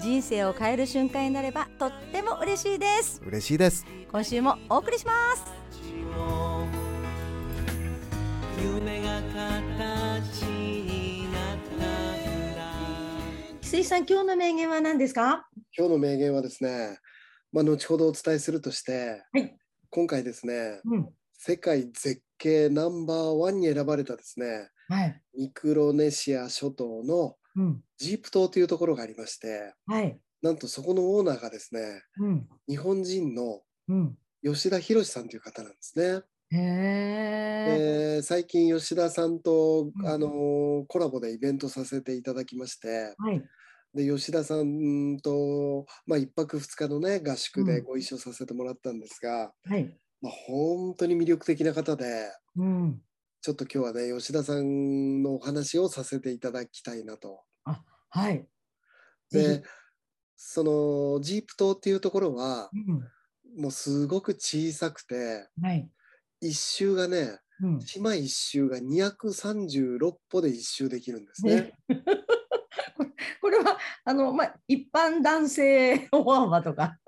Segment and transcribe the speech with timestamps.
[0.00, 3.22] 人生を変える瞬間になればとっても嬉しいです。
[3.24, 3.86] 嬉しいです。
[4.10, 5.44] 今週もお送りします。
[8.62, 11.86] 夢が形になった
[12.56, 12.62] ら
[13.60, 15.46] 翡翠さん今日の名言は何ですか？
[15.76, 16.98] 今日の名言はですね
[17.52, 19.56] まあ後ほどお伝えするとして、はい。
[19.90, 21.08] 今回ですねうん。
[21.36, 25.20] 世界絶景ナンバーワンに選ばれたですねはい。
[25.36, 27.82] ミクロネシア諸島のうん。
[27.98, 30.18] ジープ島というところがありましてはい。
[30.42, 32.48] なんとそこのオーナーがですねうん。
[32.68, 34.16] 日本人のうん。
[34.44, 36.22] 吉田博さんという方なんですね。
[36.50, 40.06] へえで最近吉田さんと、うん。
[40.06, 43.42] あのコラボでイベントさせていただきましてはい。
[43.94, 47.84] で吉田さんと、まあ、1泊2日のね合宿でうん。
[47.84, 49.96] ご一緒させてもらったんですが、はい。
[50.20, 52.04] まあ、本当に魅力的な方で
[52.56, 53.00] うん。
[53.40, 57.42] ちょっと今日はね吉田さんのお話をさせていただきたいなと。
[58.10, 58.46] はい。
[59.30, 59.62] ぜで
[60.36, 63.62] そのジープ島っていうところはひうん。
[63.62, 65.88] もうすごく小さくてはい。
[66.40, 67.80] 一周がねうん。
[67.80, 71.54] 島一周が236歩で一周できるんですね。
[71.54, 71.72] ね。
[73.40, 76.98] これはあの、まあ、一般男性歩幅とか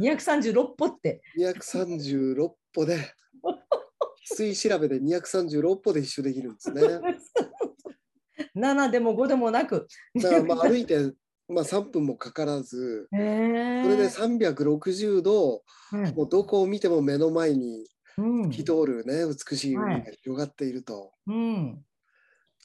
[0.00, 1.22] 236歩って。
[1.38, 3.14] 236歩で
[4.30, 6.82] 翡翠調べで236歩で一周できるんですね。
[8.56, 9.86] 7でも5でもなく。
[10.14, 11.12] だからまあ歩いて、
[11.48, 16.14] まあ、3分もかからずそれで360度はい。
[16.14, 18.50] もうどこを見ても目の前にうん。
[18.50, 21.12] 透き通るね美しい海が広がっていると。
[21.26, 21.82] うん。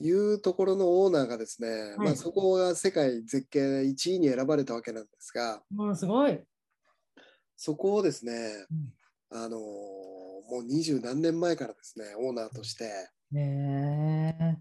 [0.02, 6.40] いうところのオーナーがですね、まあ、はいそこが世界絶景1位に選ばれたわけなんですがもうすごい。
[7.56, 8.34] そこをですね、
[9.32, 12.86] あのーもう二十何年前からですねオーナーとして。
[12.86, 14.55] へえ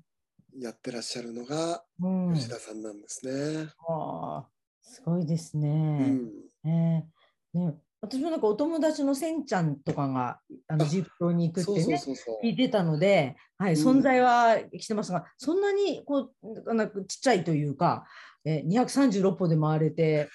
[0.61, 3.69] やってらっしゃるのがうん吉田さんなんですね。
[3.89, 5.69] あーすごいですうね。
[6.09, 6.31] ん
[6.63, 7.07] ね
[7.53, 10.39] ね私もなんかお友達のせんちゃんとかが
[10.69, 12.03] あのあジープ島に行くってね。
[12.43, 18.05] 聞いてたので、はい、うん存在は来てますが、そんなにこうなんかちっちゃいというか、
[18.45, 20.29] えー、236歩で回れて、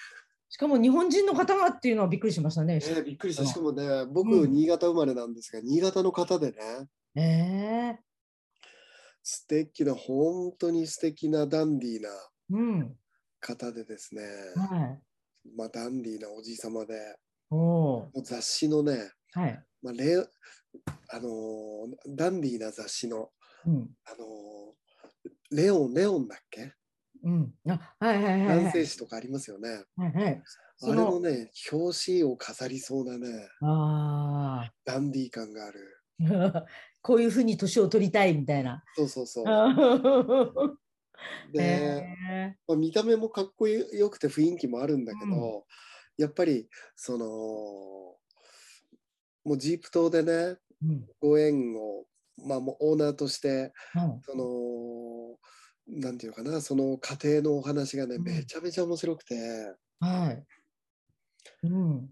[0.48, 2.78] しかも日本人の方がっていうのはびっくりしましたね。
[2.78, 3.46] ねびっくりした。
[3.46, 6.56] しかもね、僕、うん新潟生まれなんですが、新潟の方でね、
[7.14, 7.22] え
[7.96, 8.09] え
[9.22, 12.08] 素敵な、本当に素敵なダンディーな
[12.52, 12.96] うん、
[13.40, 14.22] 方でですね、
[14.56, 15.02] はい。
[15.56, 17.16] まあ、ダンディーなおじい様で、
[17.50, 19.64] お雑誌のね、はい。
[19.82, 20.16] まあレ
[21.12, 23.30] あのーダンディーな雑誌の、
[23.66, 26.72] うん、あのーレオン、レオンだっけ、
[27.24, 28.64] うん、あ、はいはいはいはい。
[28.64, 29.84] 男性誌とかありますよね。
[29.96, 30.34] はいはい。
[30.34, 30.42] あ
[30.76, 35.96] それのの、ね、表紙を飾りそうなね、あダンディー感がある。
[37.02, 38.84] あ、こういうふうに年を取りたいみたいな。
[38.94, 39.46] そうそうそう。
[41.56, 42.04] へで、
[42.42, 45.66] えまあ、見た目もかっこよくて雰囲気もあるんだけど、
[46.18, 47.26] やっぱりその
[49.44, 52.06] もうジープ島でねうんご縁を、
[52.46, 59.34] まあ、もうオーナーとしてうんそのなんていうかなその家庭のお話がね、うんめちゃめちゃ面白くて
[60.00, 60.46] はい。
[61.62, 62.10] うん。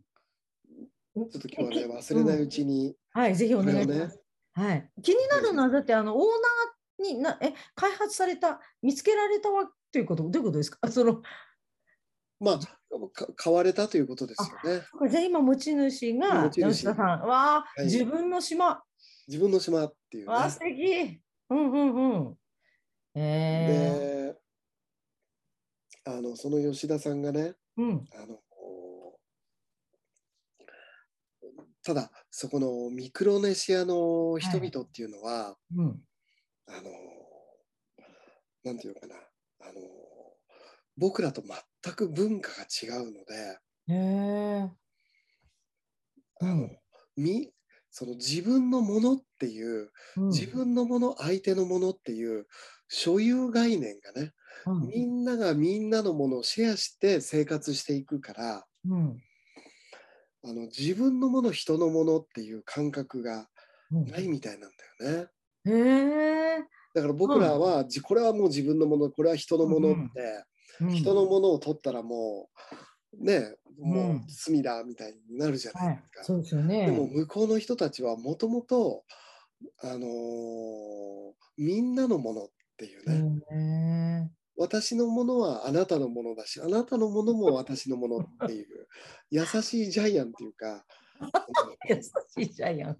[1.31, 4.21] ちょっと今日はね忘れないうちに、はい、ぜひお願いします。
[4.59, 4.91] はい。
[5.03, 6.25] 気になるのは、だって、あの、オー
[7.01, 10.79] ナーにな、え、開発された、見つけられたわということ、どういうことですか？
[10.91, 11.23] その、
[12.41, 12.59] まあ
[13.13, 17.21] か買われたということですよねじゃあ今、持ち主が吉田さん。
[17.23, 18.83] わあ、はい自分の島。
[19.29, 21.21] 自分の島っていうねわあ、素敵。
[21.51, 22.39] うんうんうん。
[23.15, 24.35] え
[26.05, 28.05] であのその吉田さんがねー、うん。
[28.15, 28.41] あの
[31.89, 36.03] ただそこのミクロネシアの人々っていうのは、うん。
[36.67, 36.91] あの
[38.63, 39.15] なんていうのかな。
[39.15, 39.81] あの
[40.99, 41.43] 僕らと
[41.83, 44.71] 全く文化が違うのでへえ。
[46.43, 46.79] あの、うん
[47.17, 47.51] み
[47.91, 50.29] その自分のものっていううん。
[50.29, 52.47] 自分のもの相手のものっていう
[52.89, 54.35] 所有概念がね
[54.67, 54.89] うん。
[54.89, 59.17] みんながみんなのものをシェアして生活していくからうん
[60.49, 63.49] あの自分のもの人のものっていう感覚が
[63.91, 65.29] うんないみたいなんだよね。
[65.65, 66.65] へえ。
[66.95, 70.21] だから僕らは、じこれはもう自分のものこれは人のものって、
[70.81, 72.49] うん人のものを取ったらも
[73.19, 76.25] ねもうんう隅だみたいになるじゃなはいいですか。
[76.25, 76.87] そうですよね。
[76.87, 79.05] でも向こうの人たちはもともと、
[79.83, 88.67] あのーみんなのものっていうね私のものはあなたのものだしあなたのものも私のものっていう
[89.31, 90.85] 優しいジャイアンっていうか
[91.89, 92.99] 優しいジャイアン。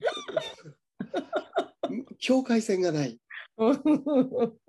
[2.18, 3.20] 境界線がない。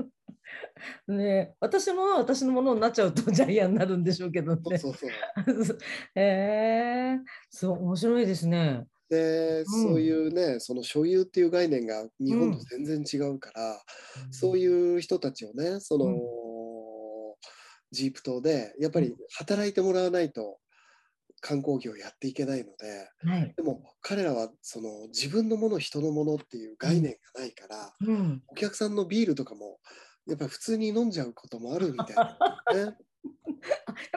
[1.07, 4.77] ね私も私のものになっちゃうとジャイアンになるんでしょうけどね。
[4.77, 5.09] そうそう
[6.15, 7.19] へえ
[7.50, 8.85] そう面白いですね。
[9.09, 13.81] で、んそういうねその所有っていう概念が日本と全然違うから、
[14.31, 16.48] そういう人たちをねその、うん
[17.92, 20.57] ジープ島でやっぱり働いてもらわないと
[21.39, 23.54] 観光業をやっていけないのではい。
[23.56, 28.42] でも彼らはその自分のもの人のものっていう概念がないから、うん。
[28.48, 29.80] お客さんのビールとかも
[30.27, 32.38] やっぱり普通に飲んじゃうこともあるみたいな、
[32.74, 32.80] ね。
[32.80, 32.95] やっ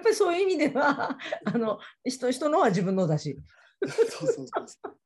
[0.03, 3.39] ぱりそういう意味ではあの人人のは自分のだし。
[3.89, 4.97] そうそうそうそう。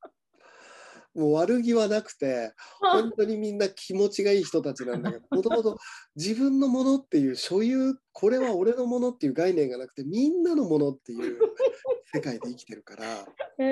[1.15, 5.79] もう悪気はなくて本当にみんな気持ちがいい人たちなんだけどもともと
[6.17, 11.39] 自分のものっていう所有これは俺のものっていう概念がなくてみんなのものっていう
[12.13, 13.05] 世界で生きてるから
[13.59, 13.65] へ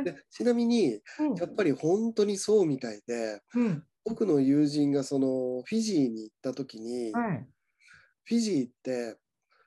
[0.00, 7.46] えでちなみにうんやっぱり本当にそうみたいでうん僕の友人がそのフィジーに行った時にはい。
[8.24, 9.18] フィジーって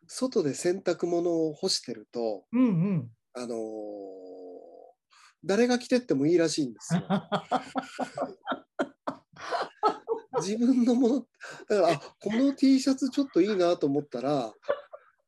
[0.07, 3.11] 外で洗濯物を干してるとうんうん。
[3.35, 4.46] あのー
[5.47, 7.01] 誰が着てってもいいらしいんですよ。
[10.39, 11.27] 自分のもの
[11.67, 14.53] だからあこの T シャツちょっといいなと思ったら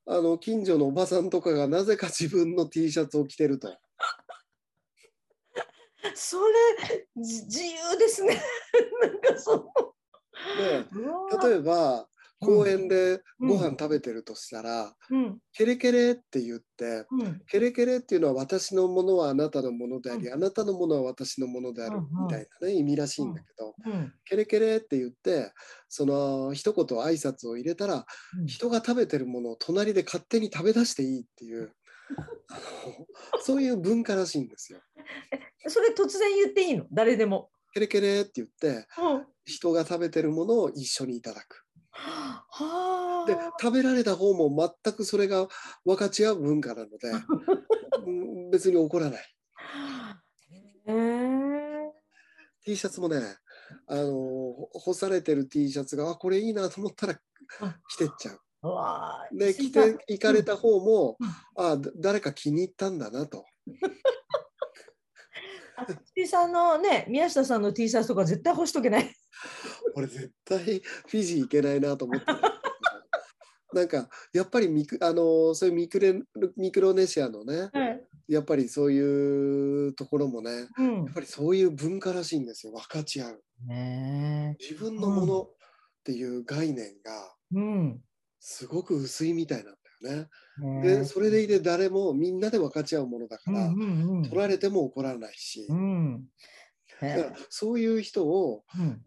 [0.06, 3.76] あの近所のおばさんとかがなぜか自分の T シャツを着てると。
[6.14, 8.42] それじ自由ですね。
[9.02, 9.72] なんかそう。
[10.58, 10.86] で
[11.48, 12.09] 例えば
[12.40, 13.48] 公園でうん。
[13.50, 17.42] ご飯食べてるとしたらうん「ケレケレ」って言ってうん。
[17.48, 24.14] ケレケレっていうのは私のものはあなたのものであり、うあなたのものは私のものであるみたいなね意味らしいんだけど、うん。
[24.26, 25.52] ケレケレって言って
[25.88, 28.06] その一言挨拶を入れたら
[28.40, 28.48] うん。
[28.48, 31.74] 人が食べてるものを隣で勝手に食べ出していいっていう
[33.44, 34.80] そういう文化らしいんですよ。
[35.68, 36.86] それ突然言っていいの？
[36.92, 37.52] 誰でも。
[37.72, 39.26] ケレケレって言ってうん。
[39.46, 41.66] 人が食べてるものを一緒にいただく。
[42.00, 43.26] はあ。
[43.28, 45.48] で食べられた方も全くそれが
[45.86, 47.12] 分かち合う文化なので
[48.06, 49.36] うん別に怒らない。
[50.86, 51.92] へえ。
[52.64, 53.22] T シャツもね
[53.88, 57.20] あのほ干されてる T シャツがあこれいいなと思ったら
[57.62, 58.40] あ着てっちゃう。
[59.32, 61.28] で着て行かれた方も、うん
[61.64, 63.46] あだ誰か気に入ったんだなと。
[65.78, 65.86] あ
[66.16, 69.10] 石井さんのね宮下さんの T シャツとか絶対干しとけない。
[69.96, 72.26] 俺絶対フィジー行けないなと思って
[73.74, 76.20] なんかやっぱりミクあのそういうミクレ
[76.58, 78.06] ミクロネシアのねはい。
[78.28, 81.14] やっぱりそういうところもねうんやっ。
[81.14, 85.52] ぱりそういう文化らしいんですよ分かち合うね自分のものっ
[86.04, 87.36] ていう概念が。
[88.40, 90.30] すごく薄いみたいなんだよね。
[90.82, 96.26] ねでそれでいて誰もみんなで分かち合うものだから、うんうんうん取られても怒らないし、うん。
[97.02, 99.06] へだからそういう人をえうん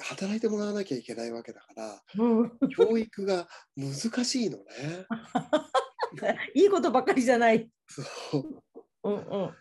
[0.00, 2.52] 働いてもらわなきゃいけないわけだからうん。
[2.76, 3.46] 教育が
[3.76, 4.64] 難しいのね。
[6.54, 7.68] いいことばっかりじゃない。
[7.88, 8.02] そ
[8.38, 8.62] う
[9.04, 9.54] うんうん。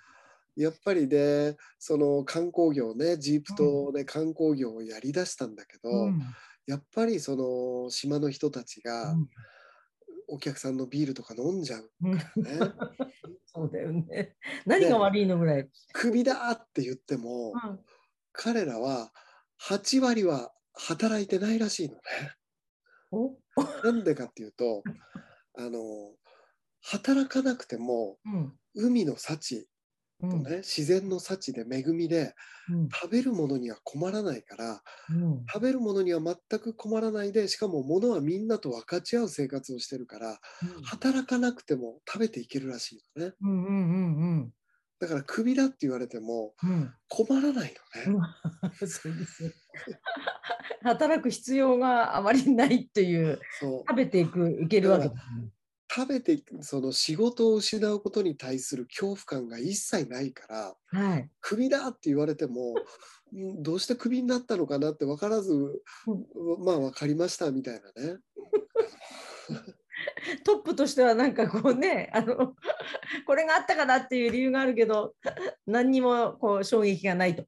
[0.55, 6.21] やっぱりねその観光業ねジープ島で観光業をやりだしたんだけど、うん
[6.67, 9.29] やっぱりその島の人たちがうん
[10.27, 12.23] お客さんのビールとか飲んじゃううんね。
[13.45, 14.37] そうだよね。
[14.65, 15.69] 何が悪いのぐらい。
[15.91, 17.51] クビだって言っても
[18.31, 19.11] 彼らは
[19.69, 22.01] 8割は働いてないらしいのね。
[23.11, 23.41] お？
[23.83, 24.85] なんでかっていうと
[25.57, 26.15] あの
[26.81, 28.57] 働かなくてもうん。
[28.75, 29.67] 海の幸
[30.19, 30.45] うん。
[30.45, 32.35] とね、自然の幸で恵みで
[32.67, 32.95] うん。
[32.95, 35.51] 食べるものには困らないからうん。
[35.53, 40.39] 食べるものには全く困らないでしかも物はみんなと分かち合う生活をしてるから
[40.83, 43.35] 働かなくても食べていけるらしいのね。
[43.41, 44.53] うんうんうん
[45.01, 47.73] だからクビだって言われてもうん困らない
[48.05, 48.19] のね、
[48.79, 49.55] うん そうです。
[50.83, 55.11] 働く必要があまりないっていうそう食べていくいけるわけ。
[55.93, 61.29] 食べてその仕事を失うことに対する恐怖感が一切ないからはい。
[61.41, 62.75] クビだって言われても
[63.35, 65.81] んどうしてクビになったのかなって分からず、
[66.63, 68.19] まあ分かりましたみたいなね
[70.45, 72.55] トップとしてはなんかこうねあの
[73.25, 75.15] これがあったからっていう理由があるけど
[75.65, 77.45] 何にもこう衝撃がないと。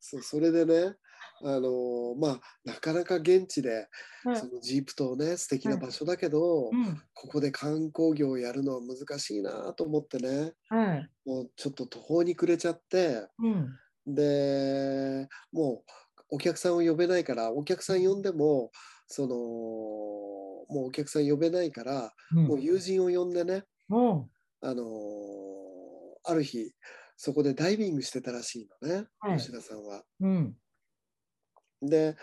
[0.00, 0.96] そうそれでね
[1.42, 3.88] あのまあなかなか現地で
[4.24, 4.36] はい。
[4.36, 7.02] そのジープ島ね素敵な場所だけど、うん。
[7.14, 11.10] ここで観光業をやるのは難しいなと思ってねはい。
[11.24, 13.78] もうちょっと途方に暮れちゃってうん。
[14.06, 15.92] でもう
[16.30, 18.70] お客さんを呼べないからお客さん呼んでも
[19.06, 19.36] その
[20.68, 22.46] もうお客さん呼べないから、うん。
[22.46, 24.84] もう友人を呼んでねおうあの
[26.24, 26.72] ある日
[27.16, 29.38] そこでダイビングしてたらしいのね、はい。
[29.38, 30.02] 吉田さんは。
[30.20, 30.56] うん。
[31.82, 32.16] で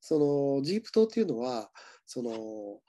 [0.00, 0.18] そ
[0.58, 1.70] のジープ島っていうのは
[2.06, 2.80] その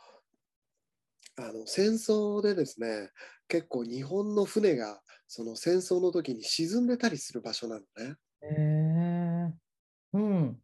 [1.38, 3.09] あの戦争でですね
[3.47, 8.15] 結構日本の船がその戦争の時に沈んでたりする場所なのね。
[8.41, 9.53] へえ
[10.13, 10.57] うん。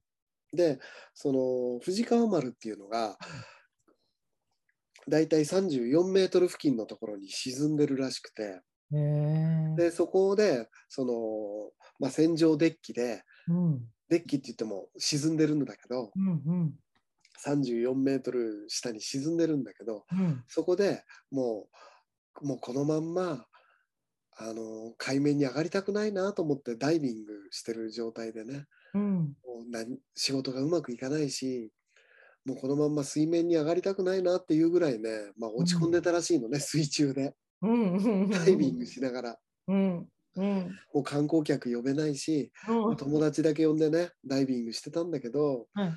[0.54, 0.80] で
[1.14, 3.18] その藤川丸っていうのが
[5.10, 8.62] だいたい34メートル付近のところに沈んでるらしくて。
[9.78, 11.14] でそこでその、
[11.98, 13.82] まあ、戦場デッキでうん。
[14.10, 16.74] デッキって言っても沈んでるんだけどうんうん。
[17.46, 20.44] 34メートル下に沈んでるんだけどうん。
[20.48, 21.68] そこでも
[22.42, 23.46] うもうこのまんま
[24.38, 28.66] あの海面に上がりたくないなと思ってダイビングしてる状態でね。
[28.94, 29.16] うん。
[29.46, 31.72] もう何仕事がうまくいかないし
[32.46, 37.36] もうこのまんま水面に上がりたくないなっていうぐらいね、まあ、落ち込んでたらしいのね、水中で。
[37.62, 37.96] うん。
[37.98, 39.38] うんダイビングしながら。
[39.68, 40.08] うん。
[40.36, 40.80] うん。
[40.94, 42.96] もう観光客呼べないしうん。
[42.96, 45.94] 友達だけ呼んでねダイビングしてたんだけどはい。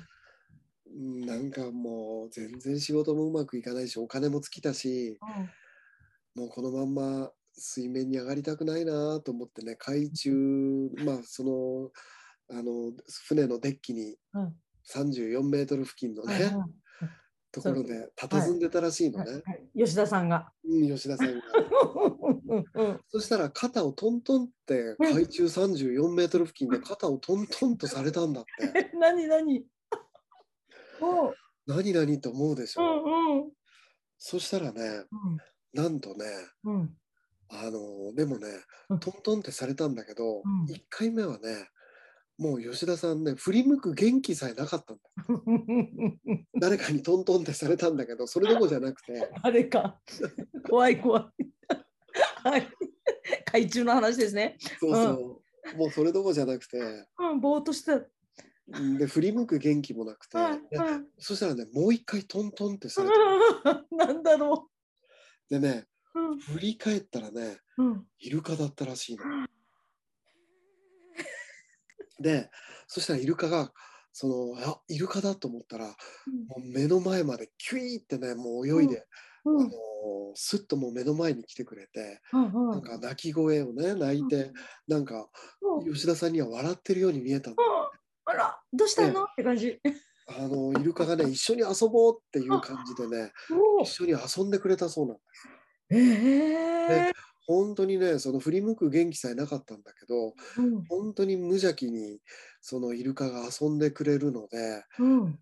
[0.97, 5.17] うんなんかもう全然仕事もうまくいかないしお金も尽きたし
[6.35, 10.31] もうこのまんま水面に上がりたくないなと思ってね海中
[11.03, 11.89] まあその
[12.57, 12.93] あの
[13.27, 14.55] 船のデッキにうん
[14.93, 16.53] 34メートル付近のね、はいはい。
[17.51, 19.85] ところで佇んでたらしいのね、はい。
[19.85, 20.51] 吉田さんが。
[20.63, 21.41] うん、吉田さんが。
[22.75, 22.99] うん。
[23.07, 28.51] そしたら肩をトントンって海中34メートル付近で肩をトントンとされたんだって。
[28.75, 29.27] え 何？
[29.27, 29.65] 何
[31.67, 32.81] 何々と思うでしう。
[32.81, 32.85] ょ。
[32.85, 33.51] んうん。
[34.17, 35.05] そしたらね、
[35.73, 36.25] なんとね、
[36.63, 36.75] うん。
[36.75, 36.97] うん
[37.47, 38.47] あのでもね
[38.89, 40.65] うん、トントンってされたんだけど、うん。
[40.65, 41.69] 1回目はね、
[42.37, 45.03] もう吉田さんね、振り向く元気さえなかったんだ。
[46.59, 50.01] 誰かにトントンってされたんだけど、それどころじゃなくて、あれか。
[50.67, 51.45] 怖い怖い。
[52.43, 52.67] はい。
[53.45, 54.57] 海中の話ですね。
[54.79, 55.41] そうそ
[55.73, 56.77] う、もうそれどころじゃなくて、
[57.17, 58.05] うん、ぼーっとしてた。
[58.67, 60.37] うんで振り向く元気もなくて、
[61.19, 63.15] そしたらね、もう一回トントンってされて、
[63.91, 64.69] う んなんだろ
[65.49, 66.19] でね、う。
[66.19, 69.23] うん振り返ったらね、うんイルカだったらしいの。
[72.19, 72.49] で、
[72.87, 73.71] そしたらイルカが、
[74.11, 75.93] その、あ、イルカだと思ったら、も
[76.57, 79.05] う目の前までキュイーってね、もう泳いで、
[79.43, 79.61] うん。
[79.61, 79.71] あの
[80.33, 84.51] スッともう目の前に来てくれて、うんなんか泣き声をね、泣いて、
[84.87, 85.29] なんか
[85.61, 85.93] うん。
[85.93, 87.55] 吉田さんには笑ってるように見えたの。
[88.25, 89.23] あら、どうしたの？
[89.23, 89.79] って感じ。
[90.27, 93.31] あのイルカがね、一緒に遊ぼうっていう感じでね、
[93.79, 95.47] お一緒に遊んでくれたそうなんです。
[95.91, 97.11] ええ
[97.47, 100.89] 本当にね、その振り向く元気さえなかったんだけど、うん。
[100.89, 102.21] 本当に無邪気に
[102.61, 105.39] そのイルカが遊んでくれるので、うん。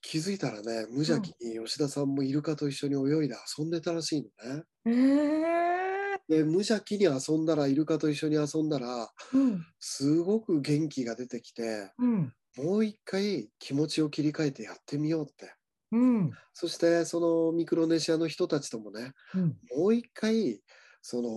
[0.00, 4.64] 気づいたらね、無邪気に吉田さんもイルカと一緒に泳いで遊んでたらしいのね。
[4.86, 6.16] ええ。
[6.28, 9.66] で、無邪気に遊んだら、イルカと一緒に遊んだら、うん。
[9.80, 12.34] すごく元気が出てきて、うん。
[12.56, 15.54] もう一回気持ちを切り替えてやってみようって。
[15.90, 16.38] うん。
[16.52, 19.60] そして、そのミクロネシアの人たちともね、うん。
[19.76, 20.62] もう一回、
[21.08, 21.30] その、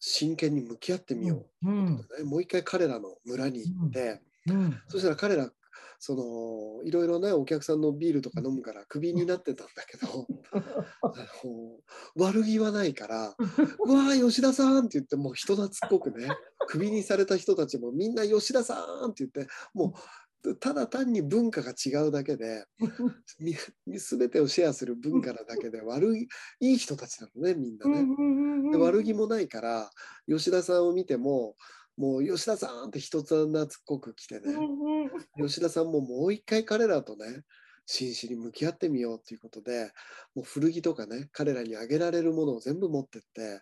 [0.00, 1.70] 真剣に向き合ってみよう。
[1.70, 1.96] うん。
[2.18, 2.24] ね。
[2.24, 4.76] もう一回彼らの村に行って、うん。
[4.88, 5.48] そしたら彼ら、
[6.00, 10.26] そのいろいろね、お客さんのビールとか飲むからクビになってたんだけど、
[11.02, 11.08] あ
[11.44, 11.78] の
[12.16, 13.36] 悪気はないから、
[13.86, 14.86] うわー、吉田さん！
[14.86, 16.28] って言って、もう人懐っこくね、
[16.66, 19.10] クビにされた人たちもみんな吉田さん！
[19.10, 20.00] って言って、もう
[20.60, 22.66] ただ単に文化が違うだけで、
[23.40, 23.56] み
[23.98, 26.28] 全てをシェアする文化なだけで、悪い、
[26.60, 28.06] いい人たちなのね、みんなね。
[28.70, 29.90] で悪気もないから
[30.26, 31.54] 吉田さんを見ても
[31.96, 34.52] もう吉田さんって一つ懐っこく来てね、
[35.38, 37.42] 吉田さんももう一回彼らとね
[37.86, 39.92] 真摯に向き合ってみようということで
[40.34, 43.60] もう古着とかね彼らにあげられるものを全部持ってって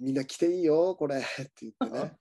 [0.00, 2.12] みんな着ていいよこれって言ってね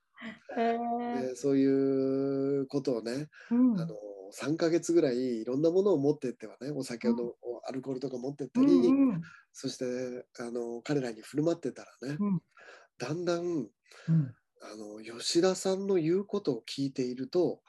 [1.21, 3.95] でそういうことをねあの
[4.33, 7.15] 3ヶ月ぐらいいろんなものを持ってってはねお酒の
[7.67, 8.67] アルコールとか持ってったり、
[9.53, 9.85] そして
[10.39, 12.41] あの彼らに振る舞ってたらね、うん。
[12.97, 13.67] だんだん
[14.61, 17.61] あの吉田さんの言うことを聞いていると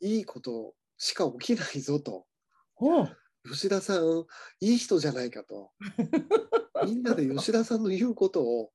[0.00, 2.26] いいことしか起きないぞと。
[3.44, 4.24] 吉田さん
[4.60, 5.70] いい人じゃないかと。
[6.86, 8.72] みんなで吉田さんの言うことを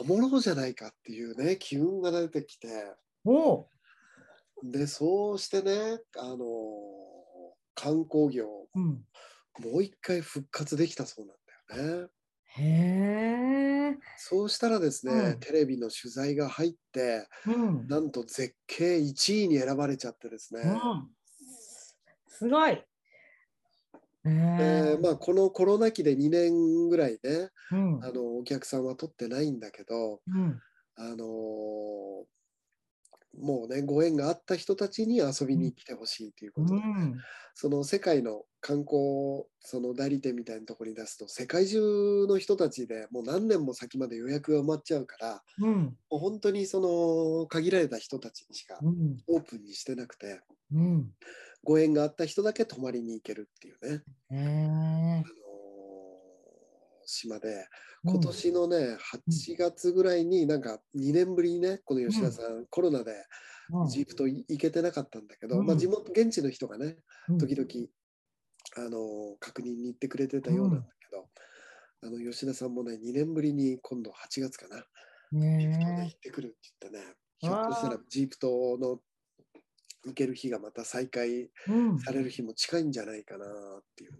[0.00, 2.68] 守ろうじゃないかっていうね機運が出てきて
[4.62, 6.46] でそうしてねあの
[7.74, 9.04] 観光業うん。
[9.58, 11.36] もう一回復活できたそうなん
[11.76, 12.08] だよね。
[12.56, 12.62] へ
[13.90, 13.98] え。
[14.16, 17.86] そうしたらですね、うんテレビの取材が入ってうん。
[17.88, 21.10] なんと絶景1位に選ばれちゃってですね、うん。
[22.28, 22.84] すごい。
[24.30, 24.98] え。
[25.02, 28.06] まあ、このコロナ期で2年ぐらいねうん。
[28.06, 30.62] あのお客さんは取ってないんだけど、うん。
[30.96, 32.26] あのー
[33.38, 37.24] もうねご縁があった人たちに遊びに来てほしいということで、うん。
[37.54, 45.98] その世界の観光その代理店みたいなところに出すと世界中の人たちでもう何年も先まで予約が埋まっちゃうからうん。
[46.10, 49.24] もう本当にその限られた人たちにしかうん。
[49.28, 51.14] オープンにしてなくてうん。
[51.64, 55.18] ご縁があった人だけ泊まりに行けるっていうね、へえあ。
[55.18, 55.22] のー
[57.04, 57.66] 島で。
[58.04, 58.96] 今年のね
[59.30, 63.12] 8月ぐらいになんか2年ぶりにねこの吉田さん、コロナで
[63.88, 65.66] ジプトい行けてなかったんだけど、うん。
[65.66, 66.96] まあ、地元現地の人がね
[67.28, 67.38] うん。
[67.38, 67.68] 時々、
[68.76, 71.28] あのー確認に行ってくれてたようなんだけど、
[72.02, 74.78] あの吉田さんもね2年ぶりに今度8月かな
[75.46, 77.14] エジプトで行ねってくるって言ってね、
[77.44, 78.48] えひょっとしたらエジプト
[78.80, 78.98] の
[80.04, 81.98] 行ける日がまた再開うん。
[82.00, 83.48] される日も近いんじゃないかなっ
[83.96, 84.18] ていうね。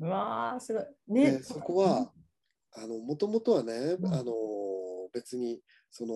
[0.00, 0.84] うわあ、すごい。
[1.08, 1.42] でね。
[1.42, 2.12] そこは
[2.74, 4.32] あのもともとはね、うんあの
[5.12, 5.60] 別に
[5.90, 6.14] その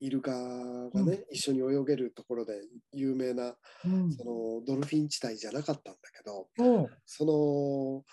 [0.00, 2.60] イルカがね、一緒に泳げるところで
[2.92, 4.12] 有名なうん。
[4.12, 6.48] そのドルフィン地帯じゃなかったんだけど
[7.06, 8.04] その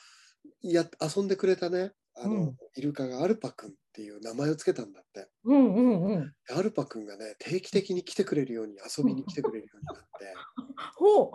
[0.61, 6.33] や遊んでくれたねあの、うんイルカがアルパ君っていう名前をつけたんだってうんうんうん。
[6.47, 10.33] でアルパ君がね定期的に来てくれるように遊びに来てくれるようになって
[10.95, 11.31] ほ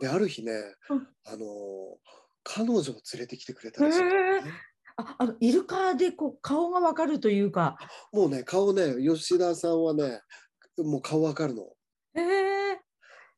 [0.00, 0.52] である日ね
[0.90, 1.98] うんあの
[2.44, 4.10] 彼女を連れてきてくれたらしいね、
[4.96, 7.78] あ、あのイルカでこう顔がわかるというか。
[8.12, 10.20] もうね顔ね吉田さんはね
[10.76, 11.62] もう顔わかるの。
[12.14, 12.80] へえ。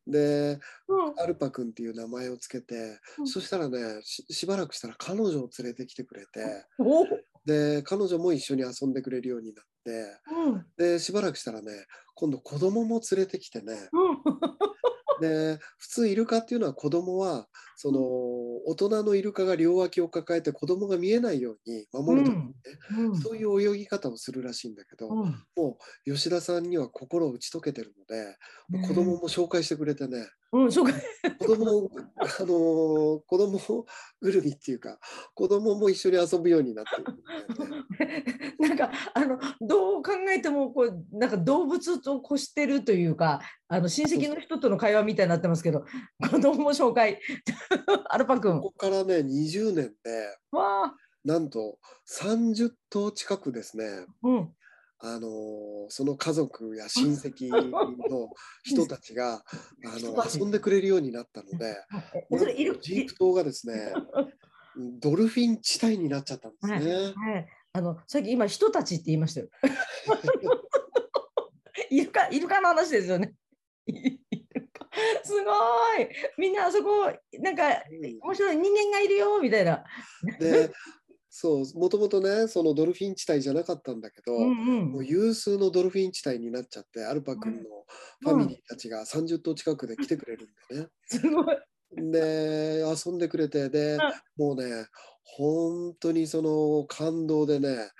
[0.07, 1.21] でうん。
[1.21, 6.66] アルパ君っていう名前をつけて、うんそしたらねししばらくしたら彼女を連れてきてくれて。
[7.47, 10.67] で彼女も一緒に遊んでくれるようになってうん。
[10.76, 11.73] でしばらくしたらね
[12.15, 14.17] 今度子供も連れてきてねうん。
[15.21, 18.00] で普通イルカっていうのは子供はその
[18.67, 22.52] 大人のイルカが両脇を抱えて子供が見えないように守るとかね、
[22.99, 23.17] うん。
[23.17, 25.45] そういう泳ぎ方をするらしいんだけど、うん。
[25.56, 28.37] もう吉田さんには心を打ち解けてるので、
[28.69, 30.93] もう子供も紹介してくれてね、うん、そうか。
[31.39, 33.87] 子供をあのー子供
[34.21, 34.99] ぐるみっていうか、
[35.35, 37.04] 子供も一緒に遊ぶようになってる。
[38.59, 45.85] なんかあのどう考えてもこうなんか動物と越してるというかあの親戚の人との会話みたいになってますけど
[46.30, 47.21] 子供も紹介
[48.09, 51.78] アルパ君ここからね、20年で、わあなんと
[52.09, 54.52] 30頭近くですね、うん
[54.99, 58.28] あのーその家族や親戚の
[58.65, 59.45] 人たちが、
[59.85, 61.76] あの遊んでくれるようになったので、
[62.80, 63.93] ジープ島がですね、
[65.00, 67.13] ドルフィン地帯になっちゃったんですね。
[67.15, 69.49] はい、あのさっき今人たちって言いましたよ。
[71.91, 73.35] イルカイルカの話ですよね。
[75.23, 75.41] すご
[76.02, 77.85] いみんなあそこなんか
[78.23, 79.85] 面白い人間がいるよみたいな。
[80.39, 80.71] で、
[81.39, 84.53] そう、もともとね、そのドルフィン地帯じゃなかったんだけど、うんう
[84.85, 84.93] ん。
[84.93, 87.61] もう有数のドルフィン地帯になっちゃって、アルパ君の
[88.23, 90.89] ファミリーたちが30頭近くで来てくれるんでね。
[91.05, 91.57] すごい。
[92.11, 93.99] で、遊んでくれて、で、
[94.39, 94.87] もうね、
[95.25, 97.91] 本当にその感動でね、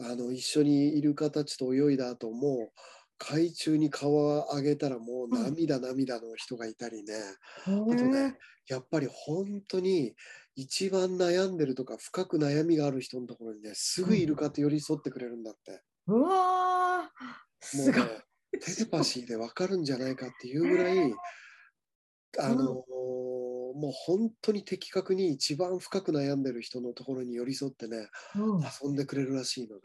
[0.00, 2.80] あの一緒にイルカたちと泳いだ後もう
[3.18, 7.14] 海中に顔を上げたらもう涙涙の人がいたりね、
[7.66, 8.38] あとね、
[8.68, 10.14] やっぱり本当に
[10.60, 15.82] 一番悩んでるとか深く悩みがある人のところにね、すぐイルカって寄り添ってくれるんだって。
[16.08, 18.02] うわーもすごい。
[18.02, 18.10] うね、
[18.60, 21.14] テレパシーでわかるんじゃないかっていうぐらい、
[22.40, 22.58] あのー
[23.78, 29.82] もう本当に的確に一番深く悩んでる人のところに寄り添ってね、うん遊んでくれるらしいのね。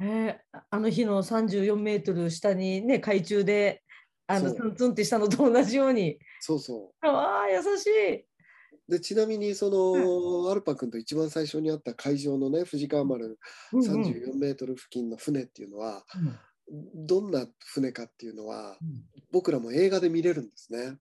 [0.00, 3.82] えーあの日の34メートル下にね海中で
[4.28, 8.24] あのツンツンってしたのと同じようにそうそああ優しい。
[8.88, 8.92] う。
[8.92, 13.38] で、ちなみにその、アルパ君と一番最初に会った海上のね、富士川丸
[13.72, 14.02] うんうん。
[14.12, 16.04] 34メートル付近の船っていうのは、
[16.94, 18.78] どんな船かっていうのは、
[19.32, 20.98] 僕らも映画で見れるんですね。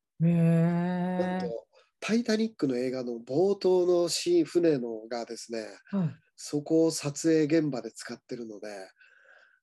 [1.17, 1.67] なんと、
[1.99, 6.15] タイタニックの映画の冒頭のシーン、船のがですね、はい。
[6.35, 8.67] そこを撮影現場で使ってるので、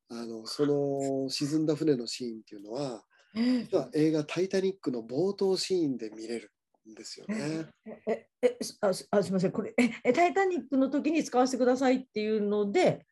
[0.08, 3.04] あのその沈んだ船のシーンっていうのは、
[3.34, 3.60] えー。
[3.70, 6.46] 実は映画「タイタニック」の冒頭シーンで見れる。
[6.46, 6.50] ん
[6.94, 7.66] ですよね。
[8.06, 13.06] ええすあすあすみませんこれええタイタニックの時に使わせてくださいっていうので？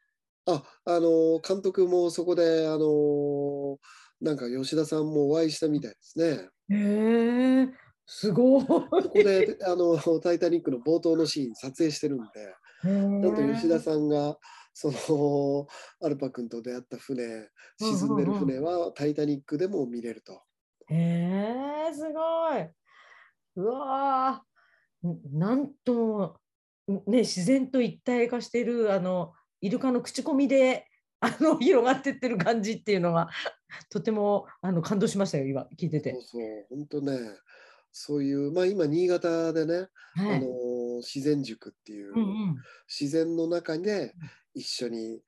[0.46, 3.78] ああの監督もそこであの
[4.20, 6.48] なんか吉田さんもお会いしたみたいですね。
[6.70, 7.68] へえ、
[8.06, 8.66] すごい。
[8.66, 14.38] そこであの「タイタニック」の冒頭のシーン撮影してるんで、なんと吉田さんが
[14.72, 15.66] その
[16.00, 20.42] アルパ君と出会った船沈んでる船は「タイタニック」でも見れると。
[20.90, 22.70] へえ、すごい。
[23.58, 24.44] うわ
[25.32, 26.36] なんとも、
[27.06, 30.86] ね、自然と一体化しているあのイルカの口コミで
[31.20, 33.28] あの広がってってる感じっていうのが
[33.90, 36.12] とてもあの感動しましたよ今聞いてて。
[36.12, 36.22] そう。
[36.22, 37.18] そう本当ね
[37.90, 40.36] そういうまあ今新潟でね、はい。
[40.36, 42.56] あの自然塾っていう、うんうん。
[42.86, 44.14] 自然の中で
[44.54, 45.20] 一緒に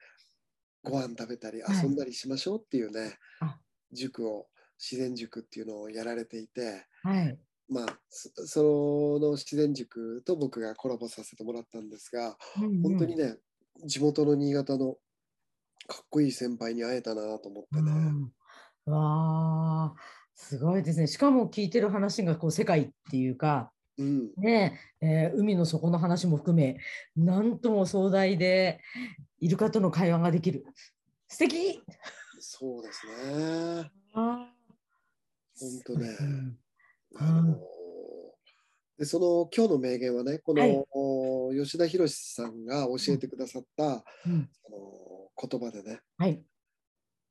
[0.85, 1.83] ご飯食べたりはい。
[1.83, 3.61] 遊んだりしましょうっていうね、あ。
[3.91, 7.39] 塾を自然塾っていうのをやられていてはい
[7.71, 12.83] まあそその自然塾と僕がコラボさせてもらったんですがうんうん。
[12.83, 13.37] 本当にね
[13.87, 14.97] 地元の新潟の
[15.87, 17.93] かっこいい先輩に会えたなと思ってね、
[18.87, 18.93] うん。
[18.93, 19.95] わあ
[20.35, 21.07] すごいですね。
[21.07, 26.79] しかも聞いてる話がこう世界っていうか、うん、ねえー海の底の話も含め
[27.17, 28.81] なんとも壮大で
[29.39, 30.65] イルカとの会話ができる。
[31.29, 31.83] 素敵。
[32.41, 33.91] そうですね。
[34.15, 34.51] あ。
[35.59, 36.09] 本当ね。
[36.09, 36.57] ーうん
[37.17, 37.57] あの
[38.99, 41.59] でその今日の名言はねこの、はい。
[41.65, 43.93] 吉田博さんが教えてくださった、うん。
[43.93, 46.01] あの言葉でね。
[46.19, 46.43] はい。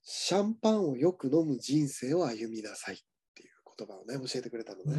[0.02, 2.98] シャンパンをよく飲む人生を歩みなさいっ
[3.36, 4.96] ていう言葉をね教えてくれたのね、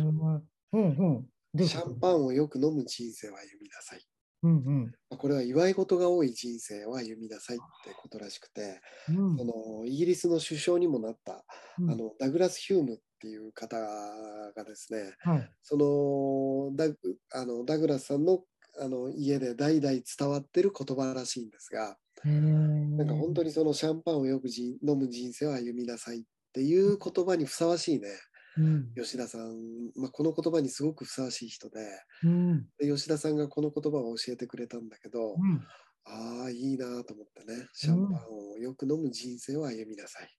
[0.72, 0.80] うん。
[0.80, 1.26] うん。
[1.56, 1.66] うん。
[1.66, 4.00] シャンパンをよく飲む人生を歩みなさい。
[4.44, 4.52] うん。
[4.52, 4.84] うん。
[5.10, 9.36] まあこれは祝い事が多い人生を歩みなさいってことらしくて、うん。
[9.36, 11.44] そのイギリスの首相にもなった、
[11.80, 11.90] うん。
[11.90, 15.50] あのダグラス・ヒュームっていう方がですねはい。
[15.62, 16.96] そのダグ
[17.32, 18.40] あのダグラスさんの
[18.80, 28.08] あの家で代々伝わってる言葉らしいんですが、なんか本当にそのシャンパンをよくじ飲む人生を歩みなさいっていう言葉にふさわしいね
[28.56, 31.80] うん吉田さん、まあ、この言葉にすごくふさわしい人で
[32.22, 35.66] うんで吉田さんがこの言葉を教えてくれたんだけど、うん
[36.06, 40.34] ああいいなと思ってねシャンパンをよく飲む人生を歩みなさい。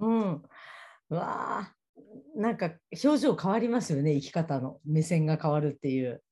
[0.00, 0.42] うん。
[1.12, 1.74] うわあ、
[2.34, 2.70] なんか
[3.04, 4.80] 表情変わりますよね、生き方の。
[4.86, 6.22] 目線が変わるっていう。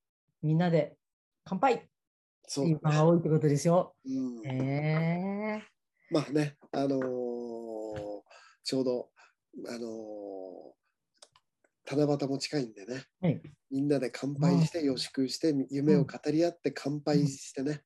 [0.40, 0.96] みんなで
[1.44, 1.86] 乾杯。
[2.46, 3.94] そういうのが多いってことですよ。
[4.06, 4.46] うん。
[4.46, 5.62] へえ
[6.10, 7.00] まあね、あのー
[8.64, 9.10] ちょうど、
[9.68, 9.80] あのー
[11.94, 13.42] 七夕も近いんでね、はい。
[13.70, 17.82] みんなで乾杯して、予祝して、夢を語り合って乾杯してね、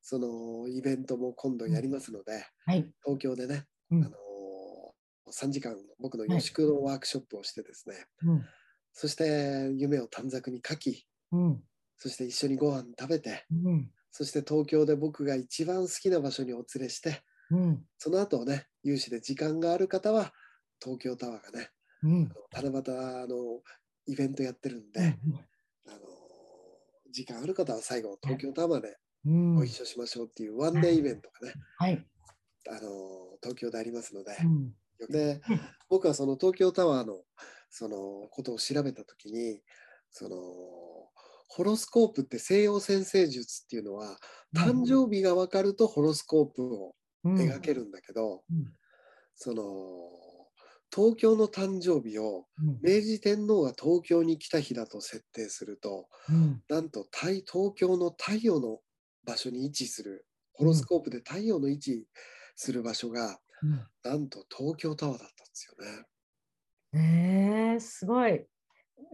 [0.00, 2.90] そのイベントも今度やりますので、はい。
[3.04, 4.04] 東京でね、うん。
[4.04, 4.14] あのー
[5.30, 8.44] 3時間僕の予祝のワークショップをしてですね、うん。
[8.92, 11.62] そして夢を短冊に書き、うん。
[11.98, 13.90] そして一緒にご飯食べて、うん。
[14.10, 17.84] そして東京で僕が一番好きな場所にお連れして、うん。
[17.98, 20.32] その後ね、有志で時間がある方は、
[20.82, 21.70] 東京タワーがね、
[22.02, 22.32] うん。
[22.52, 23.62] 七夕の
[24.06, 25.16] イベントやってるんで、
[25.86, 25.98] あの
[27.10, 29.54] 時間ある方は最後、東京タワーでうん。
[29.54, 32.06] ご一緒しましょうっていうワンデーイベントがね、はい。
[32.68, 32.80] あの
[33.42, 34.36] 東京でありますので、
[35.08, 35.40] で
[35.88, 37.20] 僕はその東京タワーの
[37.70, 39.60] そのことを調べたときに、
[40.10, 40.36] その
[41.48, 44.18] ホロスコープって西洋占星術っていうのは、
[44.54, 48.72] 誕生日が分かるとホロスコープを描けるんだけど、うん
[49.34, 49.64] その
[50.94, 52.44] 東京の誕生日を
[52.82, 57.42] 明治天皇が東京に来た日だと設定するとうんなんと東
[57.74, 58.80] 京の太陽の
[59.24, 62.04] 場所に位置するホロスコープで太陽の位置
[62.56, 63.38] する場所が
[64.04, 66.06] なんと東京タワーだったんですよね。
[66.94, 68.44] へえすごい。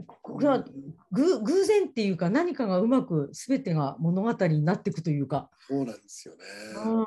[0.07, 0.65] これは
[1.11, 6.41] ぐ偶然っていうか何かがうまく全てが物語になっていくというか、そうなんですよね。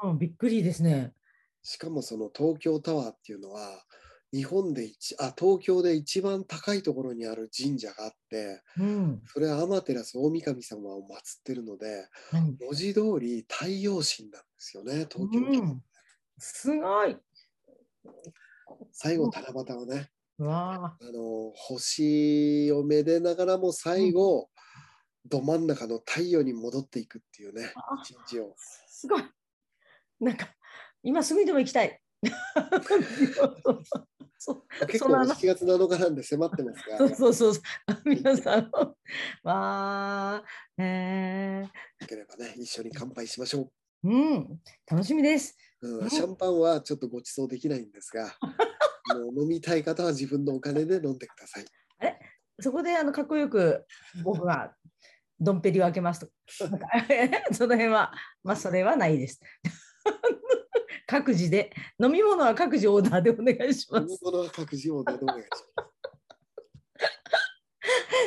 [0.04, 1.14] うん、びっくりですね。
[1.64, 3.86] しかもその東京タワーっていうのは
[4.34, 15.84] 日本で一あ東京で一番高いところにある神社があってうん、それは天照大神様を祀ってるのではい文字通り太陽神なんですよね東京タワー、うん
[16.44, 17.16] すごい。
[18.92, 20.10] 最後七夕はね。
[20.40, 20.98] あ。
[21.12, 24.50] の星をめでながらも最後、
[25.26, 28.56] ど真ん中の太陽に戻っていくっていうねあ一日を。
[28.58, 29.24] あすごい。
[30.20, 30.50] なんか
[31.04, 32.02] 今すぐにでも行きたい。
[34.88, 36.98] 結構そのあの7月7日なんで迫ってますが。
[36.98, 37.64] そうそうそうそう。
[37.88, 38.72] あ皆さん、
[39.44, 40.44] わあ、
[40.78, 41.64] え
[42.00, 45.56] よければね一緒に乾杯しましょー、うん、楽しみです。
[45.82, 48.36] う、んんシャンパンはちょっとご馳走できないんですが
[49.16, 51.66] もう飲みたい方は自分のお金で飲んでください
[52.62, 53.86] そこであのかっこよく
[54.24, 54.74] 僕が
[55.40, 56.30] ドンペリを開けますと。
[57.52, 58.14] その辺は、
[58.44, 59.42] まあそれはないです。
[61.08, 64.24] 各自で飲み物は各自オーダーでお願いしま飲みす。
[64.24, 65.92] 物は各自オーダーでお願いします。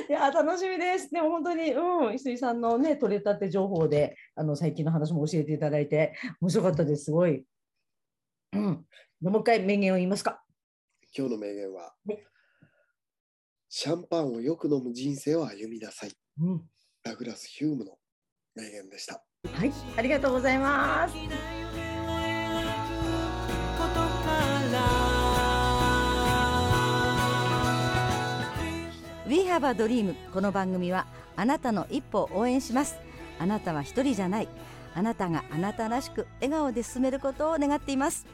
[0.09, 1.11] いや楽しみです。
[1.11, 7.05] でも本当に、うん、翡翠さんのね取れたて情報であの最近の話も教えていただいて面白かったです。
[7.05, 7.45] すごい。
[8.53, 8.85] うん。
[9.21, 10.43] もう一回名言を言いますか。
[11.17, 12.25] 今日の名言はね、
[13.69, 16.13] シャンパンをよく飲む人生を歩みなさい。
[16.41, 16.63] うん。
[17.03, 17.97] ダグラス・ヒュームの
[18.55, 19.25] 名言でした。
[19.53, 21.15] はい、ありがとうございます。
[29.27, 32.97] We have a dream この番組はあなたの一歩を応援します。
[33.39, 34.49] あなたは一人じゃない。
[34.95, 38.27] あなたがあなたらしく笑顔で進めることを願っています。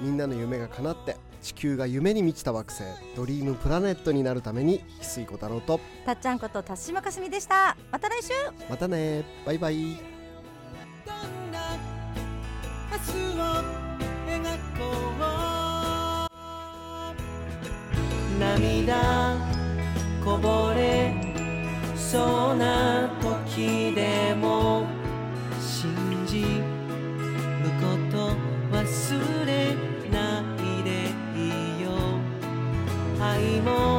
[0.00, 2.84] みんなの夢が叶って地球が夢に満ちた惑星
[3.16, 5.80] ドリームプラネットになるために翡翠小太郎と。
[6.04, 7.74] たっちゃんこと辰島かすみでした。
[7.90, 8.32] また来週。
[8.68, 9.24] またね。
[9.46, 9.74] バイバイ。
[9.74, 11.78] どんな
[12.92, 13.44] 明日を
[14.28, 14.42] 描
[14.78, 14.92] こ
[18.36, 18.38] う。
[18.38, 19.53] 涙
[20.24, 21.12] こぼれ
[21.94, 24.86] そうな時でも
[25.60, 25.94] 信
[26.26, 26.46] じる
[27.78, 28.34] こと
[28.74, 29.74] 忘れ
[30.10, 31.90] ないでいいよ
[33.20, 33.93] 愛も